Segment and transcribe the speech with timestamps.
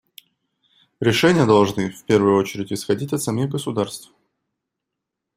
[0.99, 4.11] Решения должны, в первую очередь, исходить от самих государств.